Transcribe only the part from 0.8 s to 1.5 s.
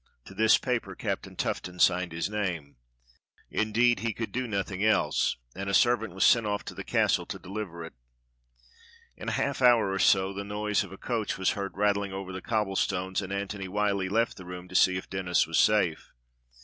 Captain